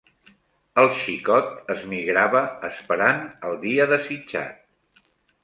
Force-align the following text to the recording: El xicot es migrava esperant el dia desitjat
El 0.83 0.87
xicot 1.01 1.69
es 1.73 1.83
migrava 1.91 2.41
esperant 2.71 3.23
el 3.51 3.61
dia 3.67 3.89
desitjat 3.95 5.07